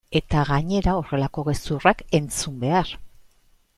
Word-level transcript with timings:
Eta 0.19 0.45
gainera 0.49 0.95
horrelako 1.01 1.43
gezurrak 1.49 2.01
entzun 2.21 2.57
behar! 2.65 2.95